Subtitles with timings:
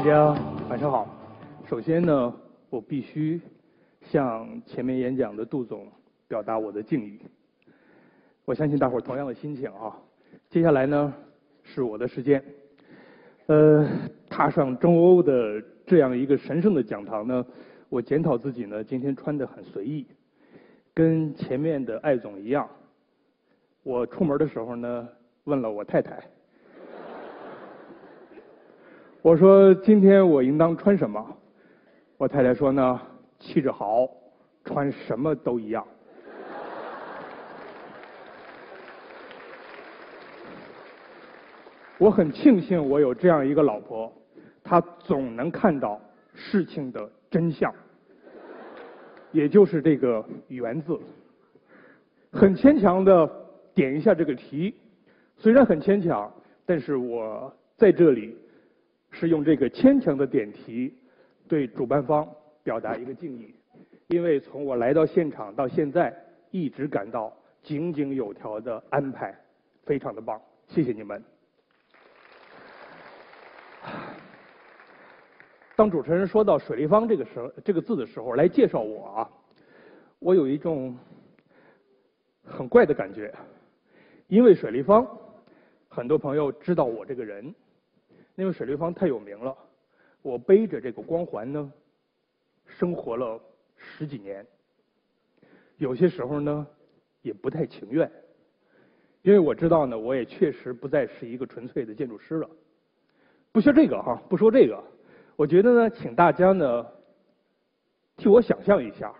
[0.00, 0.34] 大家
[0.70, 1.06] 晚上好。
[1.68, 2.34] 首先呢，
[2.70, 3.38] 我必须
[4.00, 5.86] 向前面演讲的杜总
[6.26, 7.20] 表达我的敬意。
[8.46, 9.94] 我相信大伙儿同样的心情啊。
[10.48, 11.12] 接下来呢，
[11.62, 12.42] 是我的时间。
[13.48, 13.86] 呃，
[14.30, 17.44] 踏上中欧的这样一个神圣的讲堂呢，
[17.90, 20.06] 我检讨自己呢，今天穿的很随意，
[20.94, 22.66] 跟前面的艾总一样。
[23.82, 25.06] 我出门的时候呢，
[25.44, 26.18] 问了我太太，
[29.22, 31.22] 我说今天我应当穿什么？
[32.16, 32.98] 我太太说呢，
[33.38, 34.08] 气质好，
[34.64, 35.86] 穿什么都一样。
[41.98, 44.10] 我很庆幸我有这样一个老婆，
[44.64, 46.00] 她总能看到
[46.32, 47.70] 事情的真相，
[49.32, 50.98] 也就是这个“缘”字。
[52.32, 53.30] 很牵强的
[53.74, 54.74] 点一下这个题，
[55.36, 56.32] 虽然很牵强，
[56.64, 58.34] 但是我在这里
[59.10, 60.94] 是用这个牵强的点题
[61.48, 62.28] 对主办方
[62.62, 63.54] 表达一个敬意，
[64.08, 66.14] 因为从我来到现场到现在，
[66.50, 69.34] 一直感到井井有条的安排，
[69.84, 71.22] 非常的棒，谢谢你们。
[75.76, 79.30] 当主持人说到“水立方”这个时候，这个字的时候，来介绍我啊，
[80.18, 80.96] 我有一种
[82.44, 83.34] 很怪的感觉，
[84.28, 85.06] 因为水立方，
[85.88, 87.54] 很多朋友知道我这个人，
[88.40, 89.54] 因为水立方太有名了，
[90.22, 91.70] 我背着这个光环呢，
[92.64, 93.38] 生活了
[93.76, 94.46] 十几年，
[95.76, 96.66] 有些时候呢，
[97.20, 98.10] 也不太情愿，
[99.20, 102.48] 因为我知道呢，我也确实不再是一个纯粹的建筑师了。
[103.52, 104.82] 不说这个哈，不说这个。
[105.36, 106.86] 我觉得呢，请大家呢
[108.16, 109.14] 替我想象一下，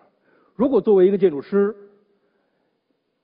[0.55, 1.77] 如果作为一个建筑师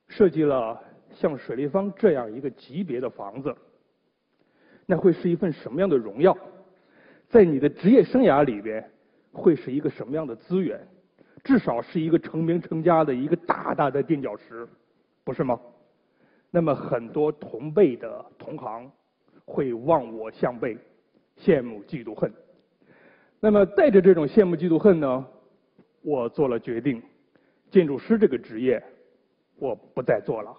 [0.09, 3.55] 设计了像水立方这样一个级别的房子，
[4.87, 6.35] 那会是一份什么样的荣耀？
[7.27, 8.89] 在你的职业生涯里边，
[9.33, 10.79] 会是一个什么样的资源？
[11.43, 14.67] 至少是一个成名成家的一个大大的垫脚石，
[15.23, 15.59] 不是吗？
[16.51, 18.89] 那么很多同辈的同行
[19.45, 20.77] 会望我项背，
[21.37, 22.31] 羡慕嫉妒恨。
[23.41, 25.25] 那么带着这种羡慕嫉妒恨呢，
[26.01, 27.03] 我做了决定，
[27.69, 28.81] 建筑师这个职业
[29.57, 30.55] 我不再做了。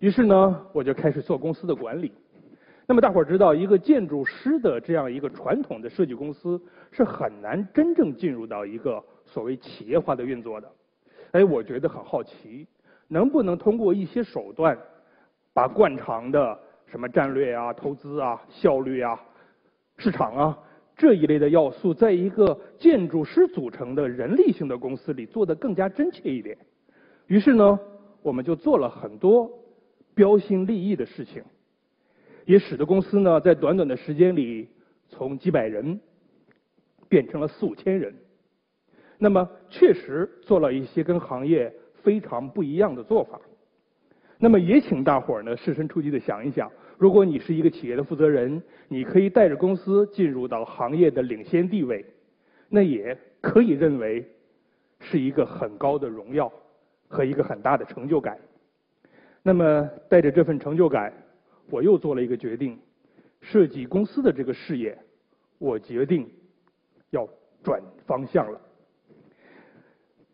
[0.00, 2.12] 于是呢，我就开始做公司的管理。
[2.88, 6.60] 那么大伙儿知道，一个建筑师的这样一个传统的设计公司
[6.92, 10.70] 是很难真正进入到一个所谓企业化的运作的。
[11.32, 12.66] 哎，我觉得很好奇，
[13.08, 14.78] 能不能通过一些手段，
[15.52, 19.20] 把惯常的什么战略啊、投资啊、效率啊、
[19.98, 20.58] 市场啊。
[20.96, 26.56] 这一类的要素，在一个建筑师组成的人力性的公司里做得更加真切一点。
[27.26, 27.78] 于是呢，
[28.22, 29.50] 我们就做了很多
[30.14, 31.42] 标新立异的事情，
[32.46, 34.66] 也使得公司呢在短短的时间里
[35.08, 36.00] 从几百人
[37.08, 38.14] 变成了四五千人。
[39.18, 43.40] 那么，确实做了一些跟行业非常不一样的做法。
[44.38, 46.70] 那么，也请大伙儿呢设身处地的想一想。
[46.98, 52.04] 如果你是一个企业的负责人，你可以带着公司进入到行业的领先地位，
[52.68, 54.24] 那也可以认为
[55.00, 56.52] 是一个很高的荣耀
[57.08, 58.38] 和一个很大的成就感。
[59.42, 61.12] 那么带着这份成就感，
[61.70, 62.78] 我又做了一个决定：
[63.40, 64.96] 设计公司的这个事业，
[65.58, 66.28] 我决定
[67.10, 67.28] 要
[67.62, 68.60] 转方向了。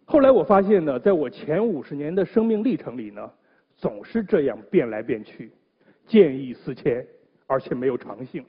[0.05, 3.31] 后来我发现呢，在我前五十年的生命历程里呢，
[3.77, 5.51] 总是这样变来变去。
[6.05, 7.07] 见异思迁，
[7.47, 8.45] 而且没有长性。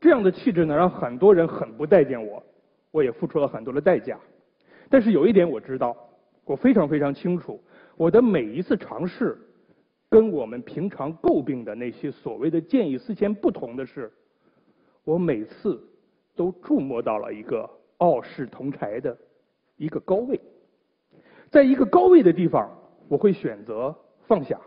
[0.00, 2.44] 这样的气质呢，让很多人很不待见我，
[2.90, 4.20] 我也付出了很多的代价。
[4.90, 5.96] 但是有一点我知道，
[6.44, 7.58] 我非常非常清楚，
[7.96, 9.36] 我的每一次尝试，
[10.12, 14.12] 跟我们平常诟病的那些所谓的见异思迁不同的是，
[15.04, 15.82] 我每次
[16.36, 19.16] 都触摸到了一个傲视同台的
[19.78, 20.38] 一个高位。
[21.50, 22.70] 在一个高位的地方，
[23.08, 23.96] 我会选择
[24.26, 24.60] 放下。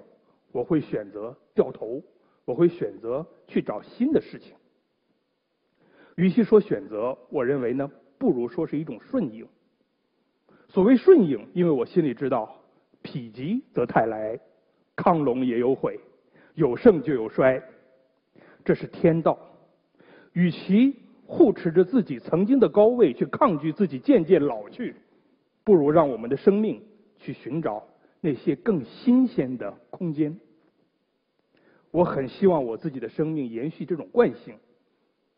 [0.52, 2.02] 我会选择掉头，
[2.46, 4.56] 我会选择去找新的事情。
[6.16, 9.48] 与其说选择，我认为呢，不如说是一种顺应。
[10.70, 12.64] 所谓顺应，因为我心里知道，
[13.04, 14.40] 否极则泰来，
[14.96, 16.00] 亢龙也有悔，
[16.54, 17.62] 有盛就有衰，
[18.64, 19.38] 这是天道。
[20.34, 20.96] 与其
[21.26, 24.96] 护持着自己曾经的高位去抗拒自己渐渐老去，
[25.64, 26.82] 不如让我们的生命
[27.18, 27.88] 去寻找
[28.22, 30.40] 那些更新鲜的空间。
[31.92, 34.56] 我很希望我自己的生命延续这种惯性，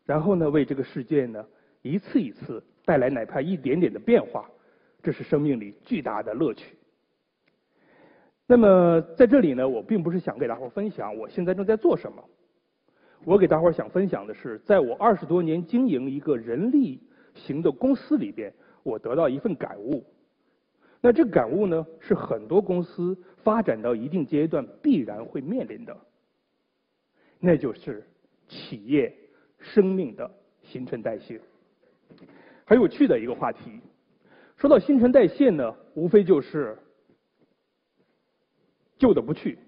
[0.04, 1.46] 然后呢，为这个世界呢
[1.82, 4.50] 一次一次带来哪怕一点点的变化，
[5.02, 6.77] 这是生命里巨大的乐趣。
[8.50, 12.24] 那么在这里呢，我并不是想给大伙儿分享我现在正在做什么，
[13.26, 16.98] 我给大伙儿想分享的是，在我二十多年经营一个人力
[17.34, 18.50] 型的公司里边，
[18.82, 20.02] 我得到一份感悟。
[21.02, 23.14] 那这感悟呢，是很多公司
[23.44, 25.94] 发展到一定阶段必然会面临的，
[27.38, 28.02] 那就是
[28.48, 29.14] 企业
[29.58, 30.30] 生命的
[30.62, 31.38] 新陈代谢。
[32.64, 33.78] 很有趣的一个话题。
[34.56, 36.78] 说到新陈代谢呢，无非就是
[38.98, 39.58] 旧的不去，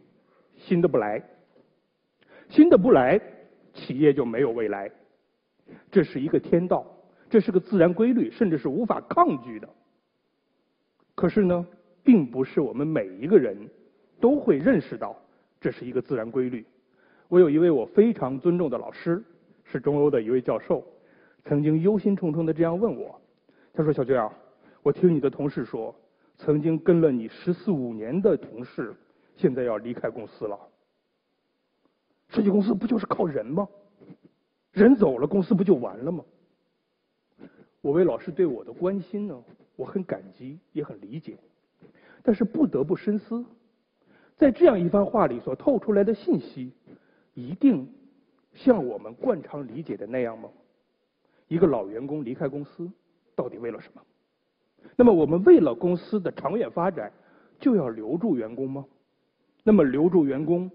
[0.57, 1.23] 新的不来，
[2.49, 3.21] 新的不来，
[3.73, 4.91] 企业就没有未来。
[5.91, 6.85] 这是一个天道，
[7.29, 9.69] 这是个自然规律，甚至是无法抗拒的。
[11.15, 11.67] 可是呢，
[12.03, 13.57] 并不是我们每一个人
[14.21, 15.17] 都会认识到
[15.61, 16.67] 这是一个自然规律。
[17.29, 19.23] 我有一位我非常尊重的老师，
[19.65, 20.85] 是中欧的一位教授，
[21.45, 23.21] 曾经忧心忡忡的这样问我
[23.73, 24.33] ：“他说，小娟啊。”
[24.83, 25.95] 我听你的同事说，
[26.39, 28.95] 曾经跟了你十四五年的同事，
[29.37, 30.59] 现在要离开公司了。
[32.29, 33.69] 设计公司不就是靠人吗？
[34.73, 36.25] 人走了，公司不就完了吗？
[37.81, 39.43] 我为老师对我的关心呢，
[39.75, 41.39] 我很感激，也很理解。
[42.23, 43.45] 但是不得不深思，
[44.37, 46.73] 在这样一番话里所透出来的信息，
[47.35, 47.93] 一定
[48.53, 50.51] 像我们惯常理解的那样吗？
[51.49, 52.89] 一个老员工离开公司，
[53.35, 54.03] 到底为了什么？
[54.95, 57.13] 那么，我们为了公司的长远发展，
[57.59, 58.85] 就要留住员工吗？
[59.63, 60.71] 那么，留住员工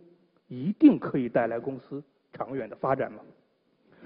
[0.48, 2.04] 一定可以带来公司
[2.34, 3.20] 长远的发展吗？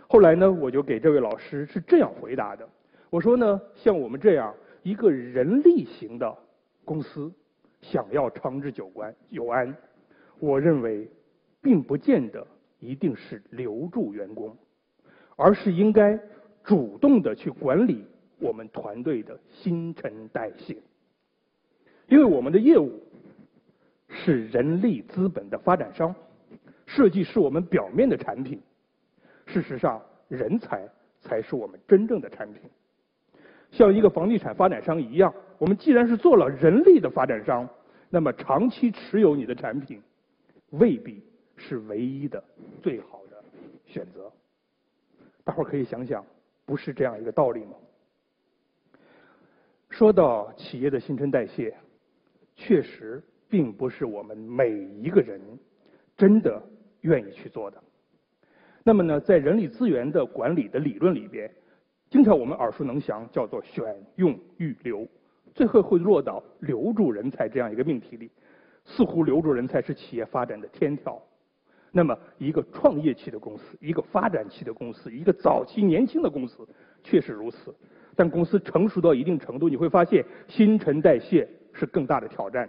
[0.07, 2.67] 后来呢，我就给这位老师是这样回答的：
[3.09, 6.35] 我说呢，像我们这样一个人力型的
[6.85, 7.31] 公司，
[7.81, 9.75] 想要长治久安久安，
[10.39, 11.07] 我认为，
[11.61, 12.47] 并不见得
[12.79, 14.55] 一定是留住员工，
[15.35, 16.19] 而是应该
[16.63, 18.05] 主动的去管理。
[18.39, 20.77] 我们团队的新陈代谢，
[22.07, 23.03] 因为我们的业务
[24.09, 26.13] 是人力资本的发展商，
[26.85, 28.61] 设计是我们表面的产品，
[29.45, 30.89] 事实上，人才
[31.21, 32.63] 才是我们真正的产品。
[33.71, 37.69] 像一个房地产发展商一样，我们既然是做了人力的发展商，
[38.09, 40.01] 那么长期持有你的产品，
[40.71, 41.23] 未必
[41.55, 42.43] 是唯一的
[42.81, 43.43] 最好的
[43.85, 44.31] 选择。
[45.43, 46.25] 大伙儿可以想想，
[46.65, 47.73] 不是这样一个道理吗？
[49.91, 51.75] 说到企业的新陈代谢，
[52.55, 55.41] 确实并不是我们每一个人
[56.15, 56.61] 真的
[57.01, 57.81] 愿意去做的。
[58.83, 61.51] 那么呢，在人力资源的管理的理论里边，
[62.09, 63.83] 经常我们耳熟能详，叫做选
[64.15, 65.07] 用预留，
[65.53, 68.31] 最后会落到留住人才这样一个命题里。
[68.85, 71.21] 似乎留住人才是企业发展的天条。
[71.91, 76.67] 那么，一个创业期的公司，一个发展期的公司，一个早期年轻的公司，
[77.03, 77.75] 确实如此。
[78.15, 82.67] 但公司成熟到一定程度，你会发现新陈代谢是更大的挑战。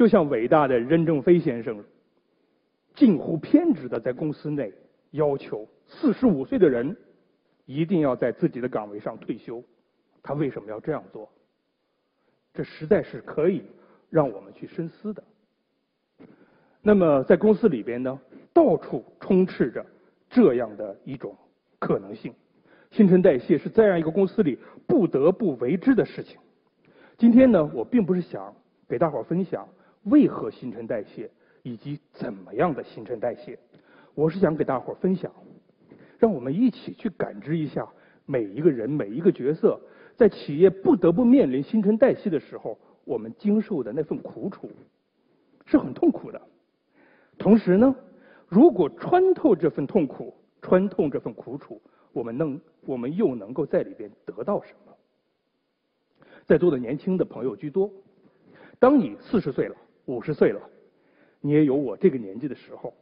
[0.00, 1.84] 就像伟大的任正非先生，
[2.94, 4.72] 近乎偏执的在公司内
[5.10, 6.96] 要求四十五岁的人
[7.66, 9.62] 一定要在自己的岗位上退休。
[10.22, 11.28] 他为什么要这样做？
[12.54, 13.62] 这实在是可以
[14.08, 15.22] 让我们去深思的。
[16.80, 18.18] 那么在公司里边呢，
[18.54, 19.84] 到处充斥着
[20.30, 21.36] 这样的一种
[21.78, 22.32] 可能性。
[22.90, 26.38] 新陈代谢是这样一个公司里不得不为之的事情。
[27.18, 28.56] 今天呢，我并不是想
[28.88, 29.68] 给大伙儿分享
[30.04, 31.30] 为何新陈代谢
[31.62, 33.58] 以及怎么样的新陈代谢，
[34.14, 35.30] 我是想给大伙儿分享，
[36.18, 37.86] 让我们一起去感知一下
[38.24, 39.78] 每一个人、每一个角色
[40.16, 44.70] 在企业不得不面临新陈代谢的时候，我们经受的那份苦楚
[45.66, 46.40] 是很痛苦的。
[47.38, 47.94] 同时呢，
[48.48, 51.80] 如果穿透这份痛苦，穿透这份苦楚。
[52.12, 54.92] 我们能，我们又能够在里边得到什么？
[56.44, 57.88] 在座的年轻的朋友居多。
[58.80, 59.76] 当你四十岁了、
[60.10, 60.60] 五十岁了，
[61.40, 62.94] 你也有我这个年纪的时候，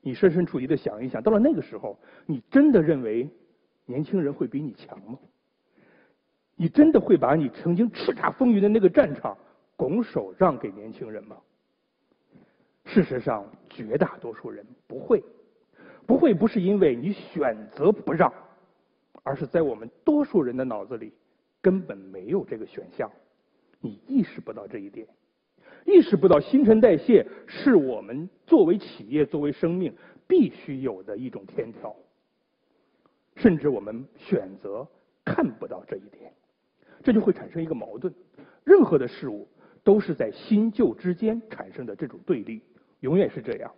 [0.00, 3.28] 你设身处地的想一想，到了那个时候，你真的认为
[3.86, 5.18] 年轻人会比你强吗？
[6.56, 9.36] 你真的会把你曾经叱咤风云的那个战场
[9.76, 11.36] 拱手让给年轻人吗？
[12.84, 15.22] 事实上，绝大多数人不会，
[16.06, 18.32] 不会不是因为你选择不让。
[19.26, 21.10] 而是在我们多数人的脑子里，
[21.62, 23.10] 根本没有这个选项，
[23.80, 25.08] 你意识不到这一点，
[25.84, 29.94] 意识不到新陈代谢是我们作为企业、作为生命
[30.26, 31.94] 必须有的一种天条，
[33.36, 34.86] 甚至我们选择
[35.24, 36.32] 看不到这一点，
[37.02, 38.12] 这就会产生一个矛盾。
[38.64, 39.46] 任何的事物
[39.82, 42.62] 都是在新旧之间产生的这种对立，
[43.00, 43.70] 永远是这样。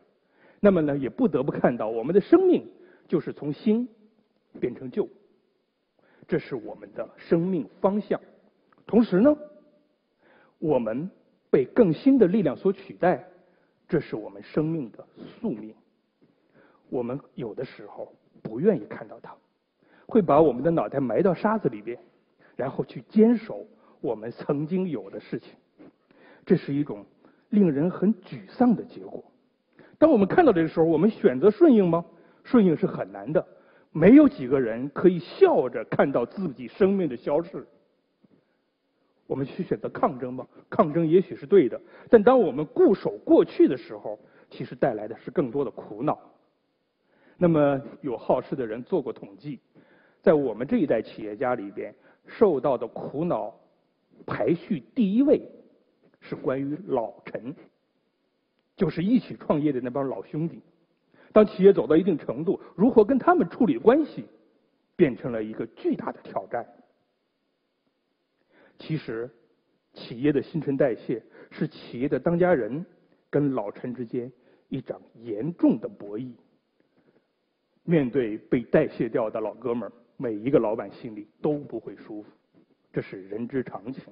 [0.60, 2.66] 那么呢，也不得不看到我们的生命
[3.08, 3.88] 就是从新
[4.60, 5.08] 变成旧。
[6.28, 8.20] 这是我们的生命方向，
[8.86, 9.36] 同时呢，
[10.58, 11.10] 我们
[11.56, 13.24] 被更新的力量所取代，
[13.88, 15.06] 这是我们生命的
[15.40, 15.74] 宿命。
[16.90, 19.34] 我们有的时候不愿意看到它，
[20.06, 21.98] 会把我们的脑袋埋到沙子里边，
[22.56, 23.66] 然后去坚守
[24.02, 25.54] 我们曾经有的事情。
[26.44, 27.06] 这是一种
[27.48, 29.24] 令人很沮丧的结果。
[29.96, 32.04] 当我们看到这个时候，我们选择顺应吗？
[32.44, 33.46] 顺应是很难的，
[33.92, 37.66] 没有几个人可以笑着看到自己生命的消逝。
[39.26, 40.46] 我们去选择抗争吗？
[40.70, 44.18] 抗争也许是对的，但当我们固守过去的时候，
[44.50, 46.18] 其实带来的是更多的苦恼。
[47.36, 49.58] 那么有好事的人做过统计，
[50.22, 51.94] 在我们这一代企业家里边，
[52.26, 53.54] 受到的苦恼
[54.26, 55.42] 排序第一位
[56.20, 57.54] 是关于老陈，
[58.76, 60.62] 就是一起创业的那帮老兄弟。
[61.32, 64.24] 当企业走到一定程度，如何跟他们处理关系，
[64.96, 66.66] 变成了一个巨大的挑战。
[68.78, 69.30] 其实，
[69.92, 72.84] 企业的新陈代谢是企业的当家人
[73.30, 74.30] 跟老陈之间
[74.68, 76.32] 一场严重的博弈。
[77.84, 82.28] 面对被代谢掉的老哥们儿，每一个老板心里都不会舒服，
[82.92, 84.02] 这是人之常情，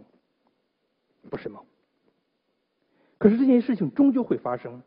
[1.29, 1.61] 不是吗？
[3.19, 4.81] 可是这件事情终究会发生。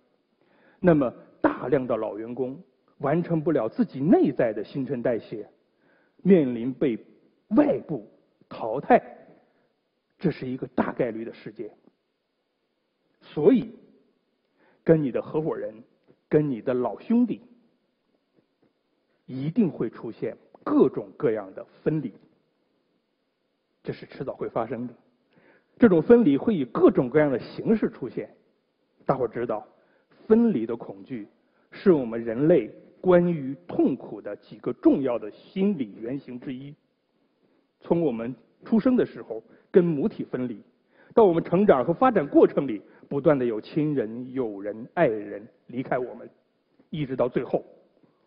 [0.79, 2.63] 那么，大量的老员工
[3.00, 5.50] 完成不了自己内在的新陈代谢，
[6.24, 6.98] 面临被
[7.50, 8.07] 外部
[8.48, 9.16] 淘汰。
[10.19, 11.71] 这是一个大概率的事件，
[13.21, 13.71] 所以
[14.83, 15.83] 跟你的合伙人、
[16.27, 17.41] 跟你的老兄弟，
[19.25, 22.13] 一定会出现各种各样的分离，
[23.83, 24.93] 这是迟早会发生的。
[25.77, 28.36] 这种分离会以各种各样的形式出现。
[29.05, 29.67] 大伙知道，
[30.25, 31.27] 分离的恐惧
[31.71, 36.74] 是我们人类关于痛苦的几个重要的心理原型之一。
[37.79, 38.36] 从我们
[38.67, 39.41] 出生的时候。
[39.69, 40.63] 跟母体分离，
[41.13, 46.27] 到我们成长和发展过程里，不断的有亲人、友人、爱人离开我们，
[46.89, 47.63] 一直到最后，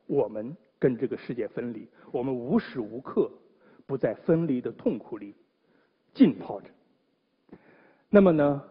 [0.06, 3.28] 我们跟这个世界分离，我们无时无刻
[3.87, 5.35] 不在分离的痛苦里
[6.12, 6.68] 浸泡着。
[8.11, 8.62] 那么呢，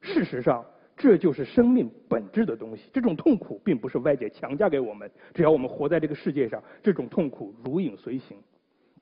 [0.00, 0.64] 事实上，
[0.96, 2.88] 这就是生命本质的东西。
[2.92, 8.38] 这种痛苦并不是外界强加给我们，只要我们活在这个世界上，这种痛苦如影随形。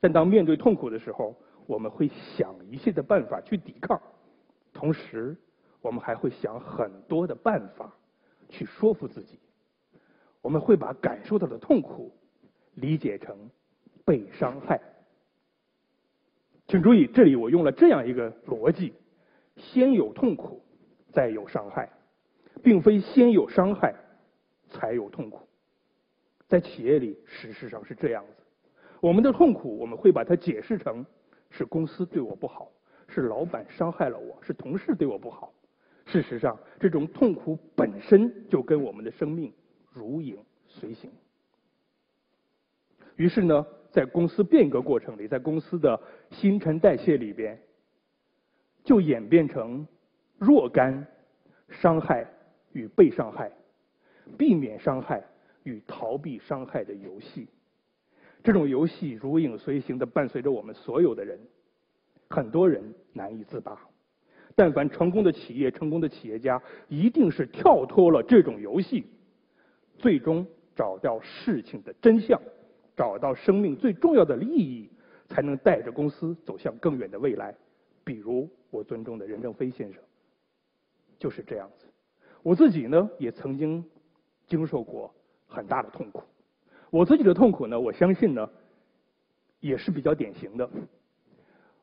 [0.00, 1.36] 但当面对痛苦的时候，
[1.70, 4.02] 我们会想一切的办法去抵抗，
[4.72, 5.36] 同时，
[5.80, 7.94] 我们还会想很多的办法
[8.48, 9.38] 去说服自己。
[10.42, 12.12] 我们会把感受到的痛苦
[12.74, 13.48] 理解成
[14.04, 14.80] 被伤害。
[16.66, 18.92] 请注意，这里我用了这样一个逻辑：
[19.54, 20.64] 先有痛苦，
[21.12, 21.88] 再有伤害，
[22.64, 23.94] 并非先有伤害
[24.70, 25.46] 才有痛苦。
[26.48, 28.42] 在企业里，事实上是这样子。
[29.00, 31.06] 我们的痛苦，我们会把它解释成。
[31.50, 32.70] 是公司对我不好，
[33.08, 35.52] 是老板伤害了我，是同事对我不好。
[36.06, 39.52] 事实上，这种痛苦本身就跟我们的生命
[39.92, 41.10] 如影随形。
[43.16, 47.60] 于是呢，在公司变革过程里，在公司的新陈代谢里边，
[48.82, 49.86] 就演变成
[50.38, 51.06] 若干
[51.68, 52.26] 伤害
[52.72, 53.52] 与被伤害、
[54.38, 55.22] 避免伤害
[55.64, 57.46] 与逃避伤害的游戏。
[58.42, 61.38] 这种游戏如影随形的伴随着我们所有的人，
[62.28, 62.82] 很多人
[63.12, 63.78] 难以自拔。
[64.56, 69.06] 但凡成功的企业、成功的企业家，一定是跳脱了这种游戏，
[69.98, 72.40] 最终找到事情的真相，
[72.96, 74.90] 找到生命最重要的利益，
[75.28, 77.54] 才能带着公司走向更远的未来。
[78.04, 80.02] 比如我尊重的任正非先生，
[81.18, 81.86] 就是这样子。
[82.42, 83.84] 我自己呢，也曾经
[84.46, 85.14] 经受过
[85.46, 86.22] 很大的痛苦。
[86.90, 88.50] 我自己的痛苦呢，我相信呢，
[89.60, 90.68] 也是比较典型的。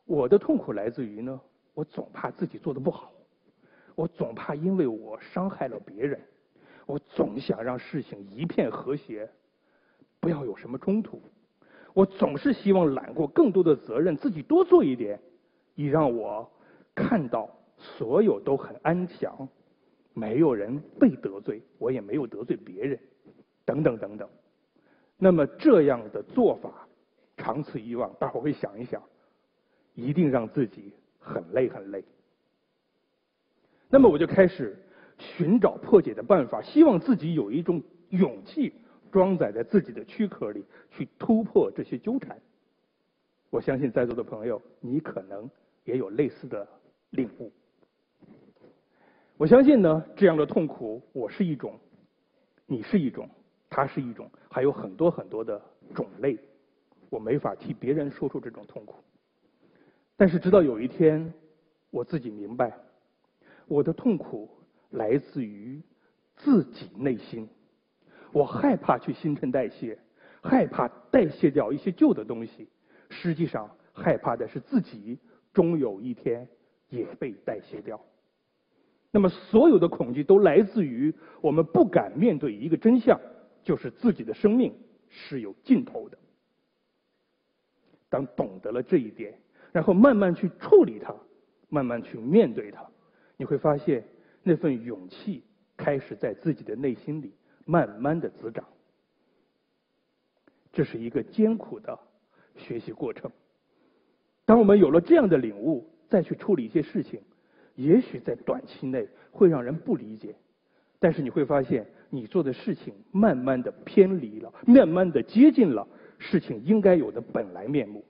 [0.05, 1.39] 我的痛苦来自于呢，
[1.73, 3.11] 我总怕自己做的不好，
[3.95, 6.19] 我总怕因为我伤害了别人，
[6.85, 9.29] 我总想让事情一片和谐，
[10.19, 11.21] 不要有什么冲突。
[11.93, 15.19] 我总是希望揽过更多的责任，自己多做一点，
[15.75, 16.51] 以让我
[16.93, 19.47] 看到所有都很安详，
[20.13, 22.99] 没有人被得罪，我也没有得罪别人，
[23.65, 24.29] 等等等等。
[25.17, 26.87] 那么这样的做法，
[27.37, 29.01] 长此以往，大伙会想一想，
[29.95, 32.03] 一定让自己很累很累。
[33.89, 34.77] 那么我就开始
[35.17, 38.73] 寻找破解的办法，希望自己有一种勇气
[39.11, 42.39] 装载在自己的躯壳里，去突破这些纠缠。
[43.49, 45.49] 我相信在座的朋友，你可能
[45.85, 46.67] 也有类似的
[47.09, 47.51] 领悟。
[49.37, 51.79] 我相信呢，这样的痛苦，我是一种，
[52.65, 53.29] 你是一种。
[53.69, 55.61] 它是一种，还有很多很多的
[55.93, 56.37] 种类，
[57.09, 58.95] 我没法替别人说出这种痛苦。
[60.15, 61.33] 但是直到有一天，
[61.91, 62.77] 我自己明白，
[63.67, 64.49] 我的痛苦
[64.89, 65.81] 来自于
[66.35, 67.47] 自己内心。
[68.31, 69.97] 我害怕去新陈代谢，
[70.41, 72.67] 害怕代谢掉一些旧的东西。
[73.09, 75.17] 实际上，害怕的是自己
[75.53, 76.47] 终有一天
[76.89, 77.99] 也被代谢掉。
[79.11, 83.19] 那么，所有的恐惧都来自于我们不敢面对一个真相，
[83.67, 84.73] 就是自己的生命
[85.09, 86.17] 是有尽头的。
[88.07, 89.37] 当懂得了这一点，
[89.73, 91.13] 然后慢慢去处理它，
[91.67, 92.89] 慢慢去面对它，
[93.35, 94.05] 你会发现
[94.41, 95.43] 那份勇气
[95.75, 97.33] 开始在自己的内心里
[97.65, 98.65] 慢慢的滋长。
[100.71, 101.99] 这是一个艰苦的
[102.55, 103.29] 学习过程。
[104.45, 107.21] 当我们有了这样的领悟，再去处理一些事情，
[107.75, 110.37] 也许在短期内会让人不理解，
[110.99, 115.87] 但是你会发现你做的事情慢慢的偏离了，慢慢的接近了。
[116.19, 118.03] 事情应该有的本来面目，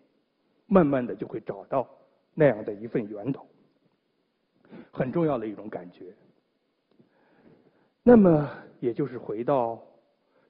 [0.65, 1.85] 慢慢的就会找到
[2.33, 3.45] 那样的一份源头，
[4.91, 6.13] 很重要的一种感觉。
[8.03, 9.83] 那么，也就是回到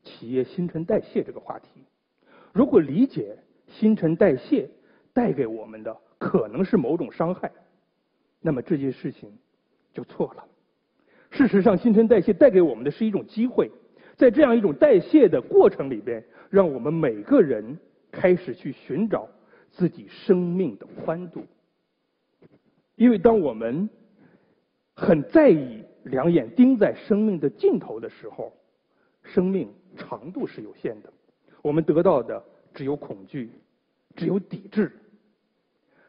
[0.04, 1.84] 企业新陈代谢这个话题，
[2.54, 3.36] 如果理解
[3.68, 4.70] 新陈代谢
[5.12, 7.52] 带给我们的可能是某种伤害，
[8.40, 9.36] 那么这件事情
[9.92, 10.46] 就错了。
[11.32, 13.72] 事实上，新陈代谢带给我们的是一种机会，
[14.16, 16.24] 在这样一种代谢的过程里边。
[16.50, 17.78] 让我们每个人
[18.10, 19.28] 开始去寻找
[19.70, 21.44] 自己生命的宽度，
[22.96, 23.90] 因为当我们
[24.96, 28.54] 很在意两眼盯在生命的尽头的时候，
[29.24, 31.12] 生命长度是有限的，
[31.62, 32.42] 我们得到的
[32.74, 33.52] 只有恐惧，
[34.16, 34.90] 只有抵制。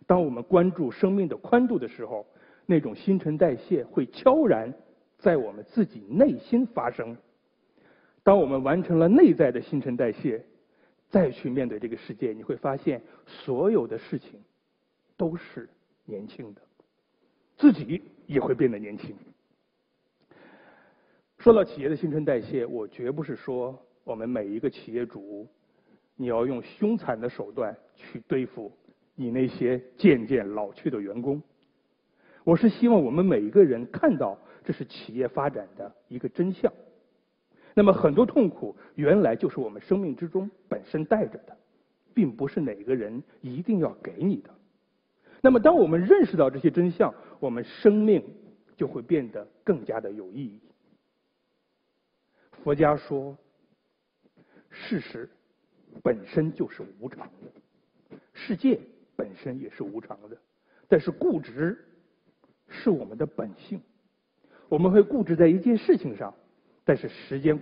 [0.07, 2.25] 当我们关注生命的宽度的时候，
[2.65, 4.73] 那种新陈代谢会悄然
[5.19, 7.17] 在我们自己内心发生。
[8.23, 10.45] 当我们完成了内在的新陈代谢，
[11.11, 14.41] 再去面对这个世界，你会发现所有的事情
[15.17, 15.69] 都是
[16.05, 16.61] 年轻的，
[17.57, 19.17] 自己也会变得年轻。
[21.39, 25.49] 说到企业的新陈代谢，我绝不是说我们每一个企业主
[26.17, 28.71] 你要用凶残的手段去对付
[29.15, 31.43] 你那些渐渐老去的员工，
[32.45, 34.39] 我是希望我们每一个人看到
[34.69, 36.71] 这是企业发展的一个真相。
[37.73, 41.57] 那么很多痛苦原来就是我们生命之中本身带着的，
[42.13, 44.51] 并不是哪个人一定要给你的。
[45.41, 48.23] 那么当我们认识到这些真相，我们生命
[48.77, 50.61] 就会变得更加的有意义。
[52.63, 53.35] 佛家说，
[54.69, 55.31] 事实
[56.03, 58.79] 本身就是无常的，世界
[59.17, 60.37] 本身也是无常的，
[60.89, 61.83] 但是固执
[62.69, 63.81] 是我们的本性，
[64.69, 66.35] 我们会固执在一件事情上。
[66.85, 67.61] 但是时间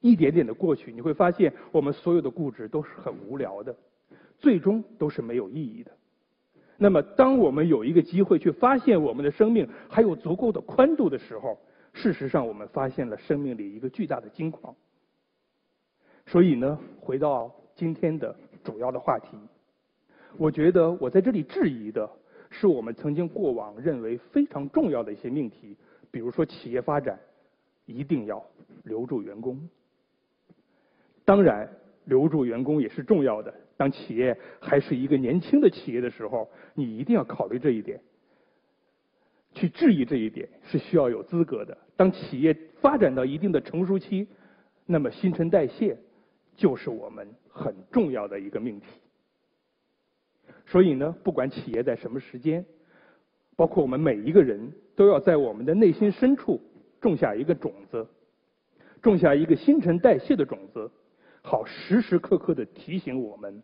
[0.00, 3.76] 一点点的过去，你会发现我们所有的固执都是很无聊的，
[4.38, 5.92] 最终都是没有意义的。
[6.78, 11.58] 那么，当我们有一个机会去发现我们的生命还有足够的宽度的时候，
[11.92, 14.74] 事实上我们发现了生命里一个巨大的金矿。
[16.24, 18.34] 所以呢，回到今天的
[18.64, 19.36] 主要的话题，
[20.38, 22.10] 我觉得我在这里质疑的
[22.48, 25.76] 是我们曾经过往认为非常重要的一些命题，
[26.12, 27.18] 比如说企业发展。
[27.84, 28.42] 一定要
[28.84, 29.68] 留住员工。
[31.24, 31.68] 当然，
[32.04, 33.52] 留住员工也是重要的。
[33.76, 38.00] 当企业还是一个年轻的企业的时候，你一定要考虑这一点。
[39.52, 41.76] 去质疑这一点是需要有资格的。
[41.96, 44.28] 当企业发展到一定的成熟期，
[44.86, 45.98] 那么新陈代谢
[46.56, 48.86] 就是我们很重要的一个命题。
[50.66, 52.64] 所以呢，不管企业在什么时间，
[53.56, 56.60] 包括我们每一个人都要在我们的内心深处。
[57.00, 58.06] 种下一个种子，
[59.02, 60.88] 种下一个新陈代谢的种子，
[61.42, 63.60] 好时时刻刻的提醒我们，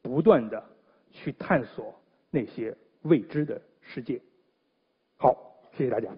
[0.00, 0.64] 不断的
[1.10, 1.94] 去探索
[2.30, 4.18] 那些未知的世界。
[5.18, 5.36] 好，
[5.76, 6.08] 谢谢大家。